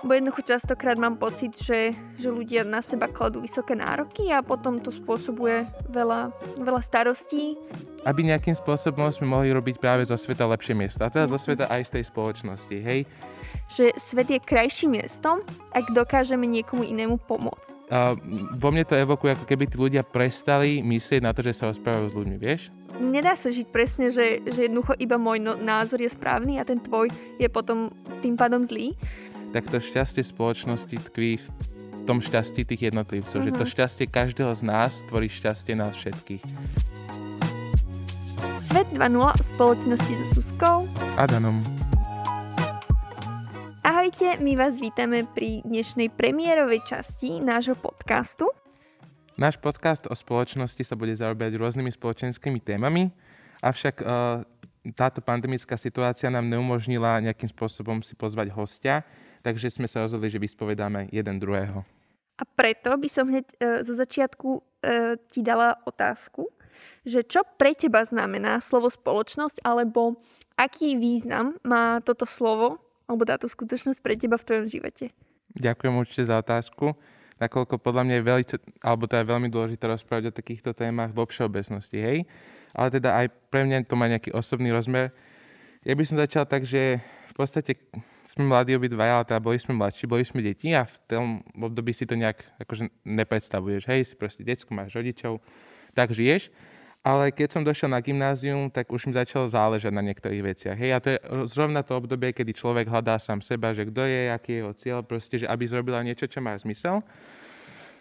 [0.00, 4.80] Bo jednoducho častokrát mám pocit, že, že ľudia na seba kladú vysoké nároky a potom
[4.80, 7.60] to spôsobuje veľa, veľa starostí.
[8.08, 11.04] Aby nejakým spôsobom sme mohli robiť práve zo sveta lepšie miesto.
[11.04, 13.04] A teda zo sveta aj z tej spoločnosti, hej?
[13.68, 17.92] Že svet je krajším miestom, ak dokážeme niekomu inému pomôcť.
[17.92, 18.16] A
[18.56, 22.08] vo mne to evokuje, ako keby tí ľudia prestali myslieť na to, že sa rozprávajú
[22.08, 22.72] s ľuďmi, vieš?
[23.00, 26.80] Nedá sa žiť presne, že, že jednoducho iba môj no, názor je správny a ten
[26.80, 27.92] tvoj je potom
[28.24, 28.96] tým pádom zlý
[29.50, 33.50] tak to šťastie spoločnosti tkví v tom šťastí tých jednotlivcov, uh-huh.
[33.50, 33.70] že to mhm.
[33.70, 36.44] šťastie každého z nás tvorí šťastie nás všetkých.
[38.60, 40.86] Svet 2.0 v spoločnosti so Suskou
[41.18, 41.58] a Danom.
[43.80, 48.48] Ahojte, my vás vítame pri dnešnej premiérovej časti nášho podcastu.
[49.40, 53.08] Náš podcast o spoločnosti sa bude zaoberať rôznymi spoločenskými témami,
[53.64, 54.44] avšak uh,
[54.96, 59.04] táto pandemická situácia nám neumožnila nejakým spôsobom si pozvať hostia,
[59.44, 61.84] takže sme sa rozhodli, že vyspovedáme jeden druhého.
[62.40, 64.60] A preto by som hneď e, zo začiatku e,
[65.28, 66.48] ti dala otázku,
[67.04, 70.16] že čo pre teba znamená slovo spoločnosť, alebo
[70.56, 75.12] aký význam má toto slovo, alebo táto skutočnosť pre teba v tvojom živote?
[75.52, 76.96] Ďakujem určite za otázku
[77.40, 78.44] nakoľko podľa mňa je veľmi,
[78.84, 82.18] alebo teda veľmi dôležité rozprávať o takýchto témach vo všeobecnosti, hej.
[82.76, 85.10] Ale teda aj pre mňa to má nejaký osobný rozmer.
[85.82, 87.80] Ja by som začal tak, že v podstate
[88.22, 91.96] sme mladí obidvaja, ale teda boli sme mladší, boli sme deti a v tom období
[91.96, 93.82] si to nejak akože nepredstavuješ.
[93.88, 95.40] Hej, si proste detsko, máš rodičov,
[95.96, 96.52] tak žiješ.
[97.00, 100.76] Ale keď som došiel na gymnázium, tak už mi začalo záležať na niektorých veciach.
[100.76, 104.28] Hej, a to je zrovna to obdobie, kedy človek hľadá sám seba, že kto je,
[104.28, 107.00] aký je jeho cieľ, proste, že aby zrobila niečo, čo má zmysel.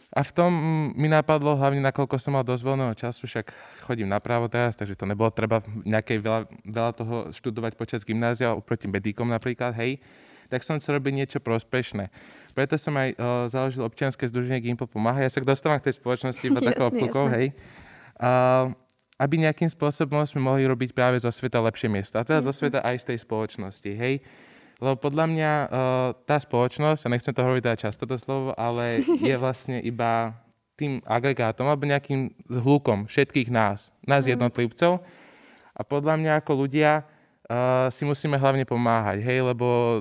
[0.09, 0.51] A v tom
[0.97, 3.53] mi napadlo, hlavne nakoľko som mal dosť voľného času, však
[3.85, 8.57] chodím na právo teraz, takže to nebolo treba nejakej veľa, veľa toho študovať počas gymnázia,
[8.57, 10.01] oproti medíkom napríklad, hej,
[10.49, 12.09] tak som chcel robiť niečo prospešné.
[12.57, 15.21] Preto som aj uh, založil občianske združenie Gimpo pomáha.
[15.21, 17.53] Ja sa dostávam k tej spoločnosti iba takou obklukou, hej.
[18.17, 18.73] Uh,
[19.19, 22.15] aby nejakým spôsobom sme mohli robiť práve zo sveta lepšie miesto.
[22.15, 22.47] A teda mm-hmm.
[22.47, 22.59] zo mhm.
[22.63, 24.15] sveta aj z tej spoločnosti, hej.
[24.79, 25.69] Lebo podľa mňa uh,
[26.23, 30.39] tá spoločnosť, a nechcem to hovoriť teda často to slovo, ale je vlastne iba
[30.79, 34.39] tým agregátom alebo nejakým zhlukom všetkých nás, nás mm.
[34.39, 35.03] jednotlivcov.
[35.75, 37.03] A podľa mňa ako ľudia
[37.49, 39.99] uh, si musíme hlavne pomáhať, hej, lebo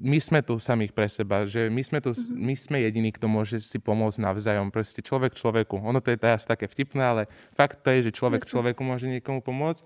[0.00, 2.34] my sme tu samých pre seba, že my sme tu, mm-hmm.
[2.34, 4.72] my sme jediní, kto môže si pomôcť navzájom.
[4.72, 5.78] Proste človek človeku.
[5.84, 7.22] Ono to je teraz také vtipné, ale
[7.52, 8.52] fakt to je, že človek Jasne.
[8.56, 9.84] človeku môže niekomu pomôcť.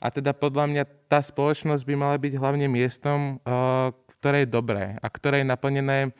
[0.00, 4.96] A teda podľa mňa tá spoločnosť by mala byť hlavne miestom, uh, ktoré je dobré
[4.96, 6.16] a ktoré je naplnené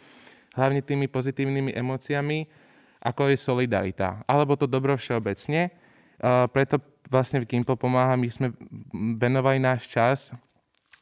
[0.53, 2.45] hlavne tými pozitívnymi emóciami,
[3.01, 4.21] ako je solidarita.
[4.29, 5.73] Alebo to dobro všeobecne.
[6.21, 6.77] Uh, preto
[7.11, 8.55] vlastne v Gimpo pomáha, my sme
[9.19, 10.31] venovali náš čas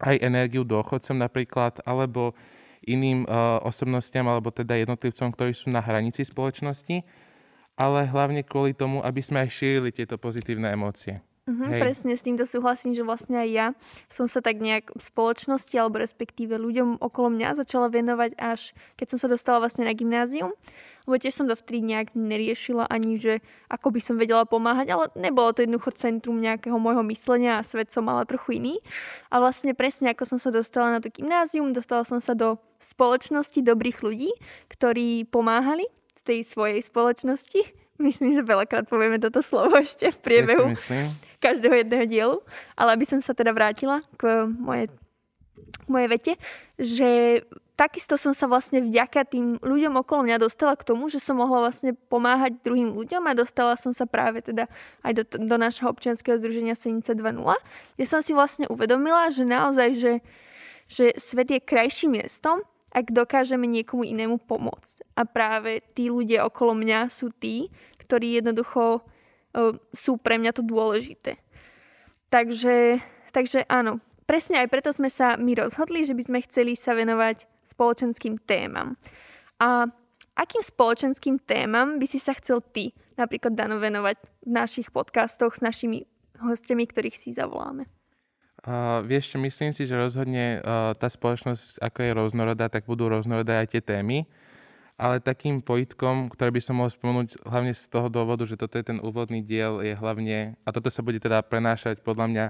[0.01, 2.33] aj energiu dôchodcom napríklad, alebo
[2.89, 7.05] iným uh, osobnostiam, alebo teda jednotlivcom, ktorí sú na hranici spoločnosti,
[7.77, 11.21] ale hlavne kvôli tomu, aby sme aj šírili tieto pozitívne emócie.
[11.49, 13.67] Mm-hmm, presne s týmto súhlasím, že vlastne aj ja
[14.13, 19.17] som sa tak nejak v spoločnosti alebo respektíve ľuďom okolo mňa začala venovať až keď
[19.17, 20.53] som sa dostala vlastne na gymnázium.
[21.09, 23.41] Lebo tiež som to vtedy nejak neriešila ani, že
[23.73, 27.89] ako by som vedela pomáhať, ale nebolo to jednoducho centrum nejakého môjho myslenia a svet
[27.89, 28.77] som mala trochu iný.
[29.33, 33.65] A vlastne presne ako som sa dostala na to gymnázium, dostala som sa do spoločnosti
[33.65, 34.37] dobrých ľudí,
[34.69, 37.65] ktorí pomáhali v tej svojej spoločnosti.
[37.97, 40.77] Myslím, že veľakrát povieme toto slovo ešte v priebehu.
[40.93, 42.37] Ja každého jedného dielu.
[42.75, 44.91] Ale aby som sa teda vrátila k mojej,
[45.87, 46.32] mojej vete,
[46.78, 47.43] že
[47.78, 51.71] takisto som sa vlastne vďaka tým ľuďom okolo mňa dostala k tomu, že som mohla
[51.71, 54.66] vlastne pomáhať druhým ľuďom a dostala som sa práve teda
[55.06, 57.38] aj do, do našho občianského združenia Senice 2.0,
[57.94, 60.12] kde som si vlastne uvedomila, že naozaj, že,
[60.91, 65.15] že svet je krajším miestom, ak dokážeme niekomu inému pomôcť.
[65.15, 67.70] A práve tí ľudia okolo mňa sú tí,
[68.03, 69.06] ktorí jednoducho
[69.93, 71.39] sú pre mňa to dôležité.
[72.29, 73.01] Takže,
[73.33, 77.49] takže áno, presne aj preto sme sa my rozhodli, že by sme chceli sa venovať
[77.65, 78.97] spoločenským témam.
[79.59, 79.88] A
[80.37, 84.17] akým spoločenským témam by si sa chcel ty napríklad Dano venovať
[84.47, 86.06] v našich podcastoch s našimi
[86.38, 87.91] hostiami, ktorých si zavoláme?
[88.62, 93.55] Uh, vieš myslím si, že rozhodne uh, tá spoločnosť, ako je rôznorodá, tak budú rôznorodé
[93.59, 94.27] aj tie témy
[94.99, 98.91] ale takým pojitkom, ktoré by som mohol spomenúť hlavne z toho dôvodu, že toto je
[98.91, 102.45] ten úvodný diel, je hlavne, a toto sa bude teda prenášať podľa mňa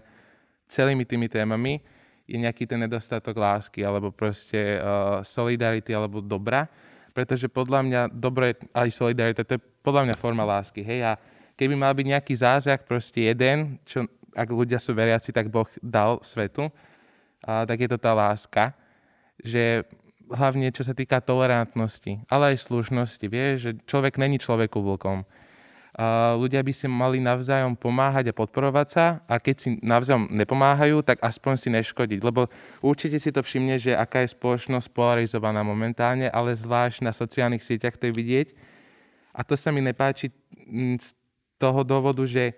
[0.72, 1.84] celými tými témami,
[2.24, 6.72] je nejaký ten nedostatok lásky, alebo proste uh, solidarity, alebo dobra,
[7.12, 11.12] pretože podľa mňa dobro je aj solidarita, to je podľa mňa forma lásky, hej, a
[11.52, 16.24] keby mal byť nejaký zázrak, proste jeden, čo ak ľudia sú veriaci, tak Boh dal
[16.24, 18.72] svetu, uh, tak je to tá láska,
[19.44, 19.84] že
[20.30, 23.26] hlavne čo sa týka tolerantnosti, ale aj slušnosti.
[23.28, 25.24] Vieš, že človek není človeku vlkom.
[25.98, 31.02] Uh, ľudia by si mali navzájom pomáhať a podporovať sa a keď si navzájom nepomáhajú,
[31.02, 32.22] tak aspoň si neškodiť.
[32.22, 32.46] Lebo
[32.86, 37.98] určite si to všimne, že aká je spoločnosť polarizovaná momentálne, ale zvlášť na sociálnych sieťach
[37.98, 38.48] to je vidieť.
[39.34, 40.30] A to sa mi nepáči
[40.70, 41.18] mm, z
[41.58, 42.54] toho dôvodu, že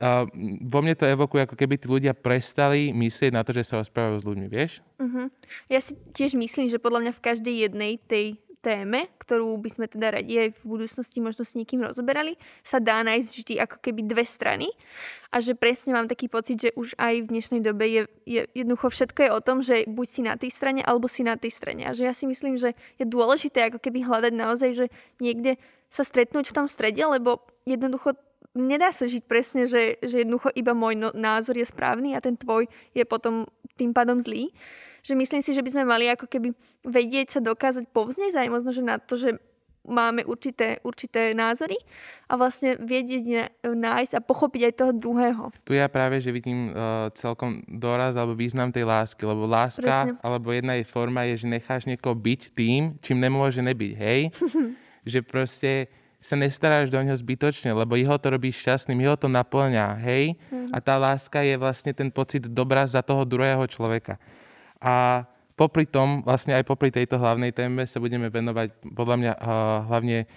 [0.00, 0.24] uh,
[0.64, 4.18] vo mne to evokuje, ako keby tí ľudia prestali myslieť na to, že sa rozprávajú
[4.18, 4.80] s ľuďmi, vieš?
[4.96, 5.28] Uh-huh.
[5.68, 9.86] Ja si tiež myslím, že podľa mňa v každej jednej tej téme, ktorú by sme
[9.88, 14.00] teda radi aj v budúcnosti možno s niekým rozoberali, sa dá nájsť vždy ako keby
[14.04, 14.68] dve strany
[15.32, 18.92] a že presne mám taký pocit, že už aj v dnešnej dobe je, je jednoducho
[18.92, 21.88] všetko je o tom, že buď si na tej strane alebo si na tej strane
[21.88, 24.86] a že ja si myslím, že je dôležité ako keby hľadať naozaj, že
[25.24, 25.56] niekde
[25.88, 28.14] sa stretnúť v tom strede, lebo jednoducho
[28.54, 32.34] nedá sa žiť presne, že, že jednoducho iba môj no, názor je správny a ten
[32.34, 33.46] tvoj je potom
[33.78, 34.50] tým pádom zlý
[35.00, 36.52] že myslím si, že by sme mali ako keby
[36.84, 39.36] vedieť sa dokázať povzniesť aj možno, že na to, že
[39.80, 41.76] máme určité, určité názory
[42.28, 45.42] a vlastne vedieť nájsť a pochopiť aj toho druhého.
[45.64, 50.20] Tu ja práve, že vidím uh, celkom doraz alebo význam tej lásky, lebo láska Presne.
[50.20, 54.20] alebo jedna jej forma je, že necháš niekoho byť tým, čím nemôže nebyť, hej?
[55.10, 55.88] že proste
[56.20, 60.36] sa nestaráš do neho zbytočne, lebo jeho to robí šťastným, jeho to naplňa, hej?
[60.52, 60.68] Mm.
[60.70, 64.20] A tá láska je vlastne ten pocit dobra za toho druhého človeka.
[64.76, 65.24] A
[65.56, 69.32] popri tom, vlastne aj popri tejto hlavnej téme sa budeme venovať podľa mňa
[69.88, 70.28] hlavne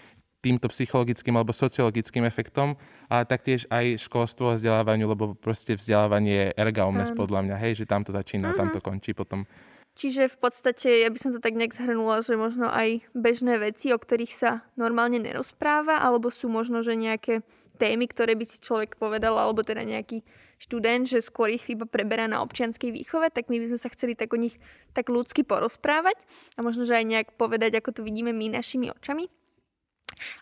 [0.44, 2.76] týmto psychologickým alebo sociologickým efektom,
[3.08, 7.84] ale taktiež aj školstvo a vzdelávaniu, lebo proste vzdelávanie je erga omnes podľa mňa, hej,
[7.84, 8.60] že tam to začína, uh-huh.
[8.60, 9.48] tam to končí potom.
[9.94, 13.94] Čiže v podstate, ja by som to tak nejak zhrnula, že možno aj bežné veci,
[13.94, 17.46] o ktorých sa normálne nerozpráva, alebo sú možno, že nejaké
[17.78, 20.26] témy, ktoré by si človek povedal, alebo teda nejaký
[20.58, 24.18] študent, že skôr ich iba preberá na občianskej výchove, tak my by sme sa chceli
[24.18, 24.56] tak o nich
[24.98, 26.18] tak ľudsky porozprávať
[26.58, 29.28] a možno, že aj nejak povedať, ako to vidíme my našimi očami.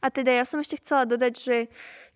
[0.04, 1.58] A teda ja som ešte chcela dodať, že,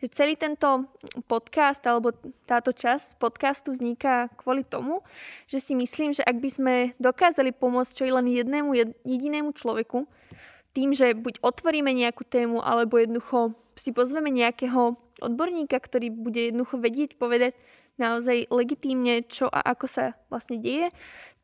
[0.02, 0.90] že celý tento
[1.30, 2.13] podcast alebo
[2.46, 5.02] táto časť podcastu vzniká kvôli tomu,
[5.50, 8.72] že si myslím, že ak by sme dokázali pomôcť čo i len jednému
[9.04, 10.07] jedinému človeku,
[10.75, 16.75] tým, že buď otvoríme nejakú tému, alebo jednoducho si pozveme nejakého odborníka, ktorý bude jednoducho
[16.84, 17.56] vedieť povedať,
[17.96, 20.92] naozaj legitímne, čo a ako sa vlastne deje,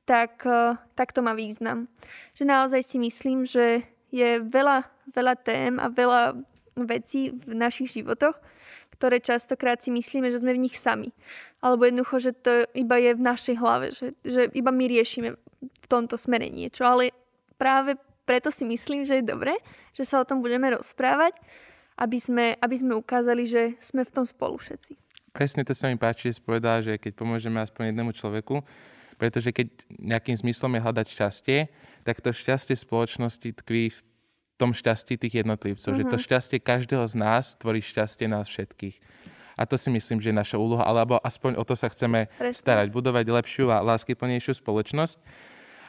[0.03, 1.87] tak, e, tak to má význam.
[2.35, 4.85] Že naozaj si myslím, že je veľa,
[5.15, 6.37] veľa tém a veľa
[6.75, 8.35] vecí v našich životoch,
[8.95, 11.09] ktoré častokrát si myslíme, že sme v nich sami.
[11.63, 15.87] Alebo jednoducho, že to iba je v našej hlave, že, že iba my riešime v
[15.89, 16.85] tomto smere niečo.
[16.85, 17.09] Ale
[17.57, 17.97] práve
[18.29, 19.57] preto si myslím, že je dobré,
[19.97, 21.33] že sa o tom budeme rozprávať,
[21.97, 24.95] aby sme, aby sme ukázali, že sme v tom spolu všetci.
[25.31, 28.59] Presne to sa mi páči, že si povedala, že keď pomôžeme aspoň jednému človeku,
[29.21, 29.69] pretože keď
[30.01, 31.57] nejakým zmyslom je hľadať šťastie,
[32.01, 33.99] tak to šťastie spoločnosti tkví v
[34.57, 35.93] tom šťastí tých jednotlivcov.
[35.93, 36.09] Mm-hmm.
[36.09, 36.25] Že to mhm.
[36.25, 38.97] šťastie každého z nás tvorí šťastie nás všetkých.
[39.61, 42.57] A to si myslím, že je naša úloha, alebo aspoň o to sa chceme Presne.
[42.57, 45.21] starať, budovať lepšiu a láskyplnejšiu spoločnosť.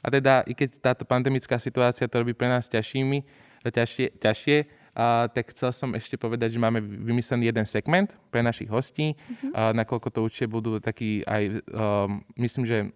[0.02, 3.22] A teda, i keď táto pandemická situácia to robí pre nás ťažšími,
[3.64, 4.56] ťažšie, ťažšie
[4.92, 9.52] a, tak chcel som ešte povedať, že máme vymyslený jeden segment pre našich hostí, mm-hmm.
[9.54, 12.90] a, nakoľko to určite budú taký aj, um, myslím, že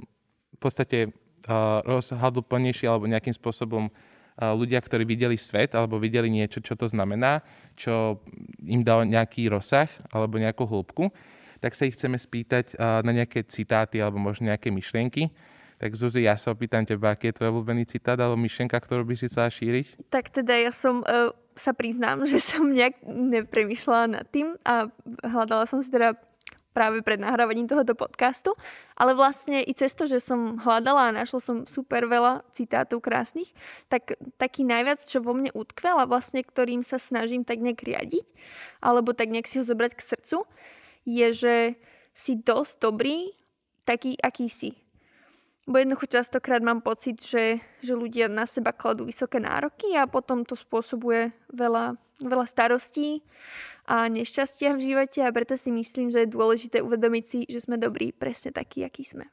[0.56, 6.64] v podstate uh, rozhľaduplnejší alebo nejakým spôsobom uh, ľudia, ktorí videli svet alebo videli niečo,
[6.64, 7.44] čo to znamená,
[7.76, 8.24] čo
[8.64, 11.12] im dal nejaký rozsah alebo nejakú hĺbku,
[11.60, 15.28] tak sa ich chceme spýtať uh, na nejaké citáty alebo možno nejaké myšlienky.
[15.76, 19.12] Tak Zuzi, ja sa opýtam teba, aký je tvoj obľúbený citát alebo myšlienka, ktorú by
[19.12, 20.08] si chcela šíriť?
[20.08, 24.92] Tak teda ja som uh sa priznám, že som nejak nepremýšľala nad tým a
[25.24, 26.14] hľadala som si teda
[26.76, 28.52] práve pred nahrávaním tohoto podcastu,
[29.00, 33.48] ale vlastne i cez to, že som hľadala a našla som super veľa citátov krásnych,
[33.88, 38.28] tak taký najviac, čo vo mne utkvel a vlastne ktorým sa snažím tak nejak riadiť,
[38.84, 40.38] alebo tak nejak si ho zobrať k srdcu,
[41.08, 41.56] je, že
[42.12, 43.32] si dosť dobrý
[43.88, 44.85] taký, aký si.
[45.66, 50.46] Bo jednoducho častokrát mám pocit, že, že ľudia na seba kladú vysoké nároky a potom
[50.46, 53.26] to spôsobuje veľa, veľa starostí
[53.90, 57.82] a nešťastia v živote a preto si myslím, že je dôležité uvedomiť si, že sme
[57.82, 59.26] dobrí presne takí, akí sme.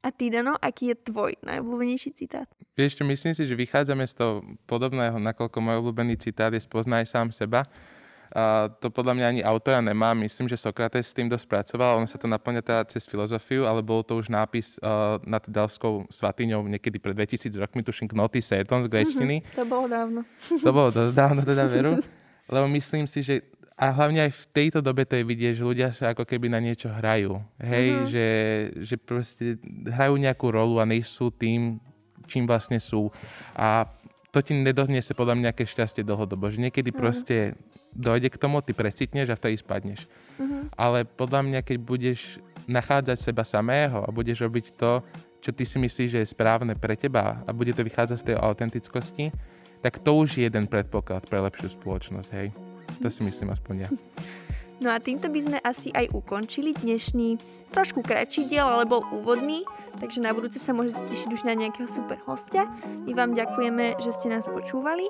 [0.00, 2.46] A ty, Dano, aký je tvoj najobľúbenejší citát?
[2.78, 7.10] Vieš čo, myslím si, že vychádzame z toho podobného, nakoľko môj obľúbený citát je spoznaj
[7.10, 7.66] sám seba
[8.30, 10.14] a to podľa mňa ani autora nemá.
[10.14, 11.98] Myslím, že Sokrates s tým dosť pracoval.
[11.98, 16.06] On sa to naplňa teda cez filozofiu, ale bol to už nápis uh, nad Dalskou
[16.06, 19.42] svatyňou niekedy pred 2000 rokmi, tuším Knoty Seton z gréčtiny.
[19.42, 20.20] Mm-hmm, to bolo dávno.
[20.62, 21.98] To bolo dosť dávno, teda veru.
[22.46, 23.42] Lebo myslím si, že
[23.80, 26.60] a hlavne aj v tejto dobe to je vidieť, že ľudia sa ako keby na
[26.60, 27.40] niečo hrajú.
[27.56, 28.08] Hej, mm-hmm.
[28.12, 28.28] že,
[28.84, 29.56] že proste
[29.88, 31.80] hrajú nejakú rolu a nejsú tým,
[32.28, 33.08] čím vlastne sú.
[33.56, 33.88] A
[34.30, 36.50] to ti nedohniesie podľa mňa nejaké šťastie dlhodobo.
[36.50, 36.96] Že niekedy mm.
[36.96, 37.58] proste
[37.90, 40.06] dojde k tomu, ty precitneš a vtedy spadneš.
[40.38, 40.62] Mm-hmm.
[40.78, 42.38] Ale podľa mňa, keď budeš
[42.70, 45.02] nachádzať seba samého a budeš robiť to,
[45.42, 48.36] čo ty si myslíš, že je správne pre teba a bude to vychádzať z tej
[48.38, 49.24] autentickosti,
[49.80, 52.52] tak to už je jeden predpoklad pre lepšiu spoločnosť, hej.
[53.00, 53.90] To si myslím aspoň ja.
[54.80, 57.36] No a týmto by sme asi aj ukončili dnešný
[57.68, 59.62] trošku kratší diel, ale bol úvodný,
[60.00, 62.64] takže na budúce sa môžete tešiť už na nejakého super hostia.
[63.04, 65.04] My vám ďakujeme, že ste nás počúvali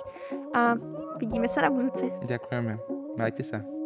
[0.59, 0.75] a
[1.23, 2.11] vidíme sa na budúce.
[2.27, 2.83] Ďakujeme.
[3.15, 3.80] Majte sa.